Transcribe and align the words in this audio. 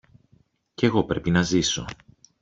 Κι 0.73 0.85
εγώ 0.85 1.03
πρέπει 1.03 1.29
να 1.31 1.41
ζήσω! 1.41 1.85